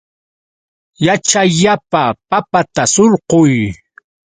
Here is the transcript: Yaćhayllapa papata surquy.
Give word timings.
Yaćhayllapa 1.05 2.03
papata 2.29 2.83
surquy. 2.93 3.55